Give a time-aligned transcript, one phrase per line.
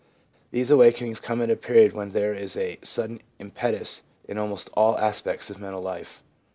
[0.49, 4.97] These awakenings come at a period when there is a sudden impetus in almost all
[4.97, 6.23] aspects of mental life.